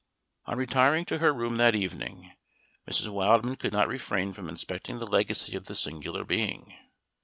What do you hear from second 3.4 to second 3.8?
could